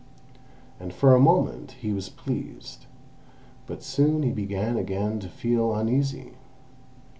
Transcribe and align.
And 0.79 0.91
for 0.95 1.13
a 1.13 1.19
moment 1.19 1.73
he 1.73 1.93
was 1.93 2.09
pleased; 2.09 2.87
but 3.67 3.83
soon 3.83 4.23
he 4.23 4.31
began 4.31 4.75
again 4.75 5.19
to 5.19 5.29
feel 5.29 5.75
uneasy. 5.75 6.31